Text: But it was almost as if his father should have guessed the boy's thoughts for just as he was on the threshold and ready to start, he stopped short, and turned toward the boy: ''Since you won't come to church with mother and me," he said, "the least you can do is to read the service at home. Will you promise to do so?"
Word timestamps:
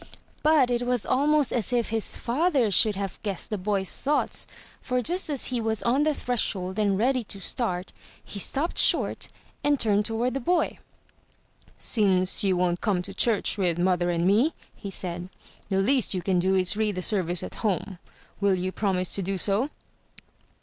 But 0.41 0.71
it 0.71 0.81
was 0.87 1.05
almost 1.05 1.53
as 1.53 1.71
if 1.71 1.89
his 1.89 2.15
father 2.15 2.71
should 2.71 2.95
have 2.95 3.21
guessed 3.21 3.51
the 3.51 3.57
boy's 3.59 3.95
thoughts 4.01 4.47
for 4.81 4.99
just 5.03 5.29
as 5.29 5.45
he 5.53 5.61
was 5.61 5.83
on 5.83 6.01
the 6.01 6.15
threshold 6.15 6.79
and 6.79 6.97
ready 6.97 7.23
to 7.25 7.39
start, 7.39 7.93
he 8.25 8.39
stopped 8.39 8.79
short, 8.79 9.29
and 9.63 9.79
turned 9.79 10.03
toward 10.05 10.33
the 10.33 10.39
boy: 10.39 10.79
''Since 11.77 12.41
you 12.43 12.57
won't 12.57 12.81
come 12.81 13.03
to 13.03 13.13
church 13.13 13.59
with 13.59 13.77
mother 13.77 14.09
and 14.09 14.25
me," 14.25 14.53
he 14.75 14.89
said, 14.89 15.29
"the 15.69 15.77
least 15.81 16.15
you 16.15 16.23
can 16.23 16.39
do 16.39 16.55
is 16.55 16.71
to 16.71 16.79
read 16.79 16.95
the 16.95 17.03
service 17.03 17.43
at 17.43 17.61
home. 17.61 17.99
Will 18.39 18.55
you 18.55 18.71
promise 18.71 19.13
to 19.13 19.21
do 19.21 19.37
so?" 19.37 19.69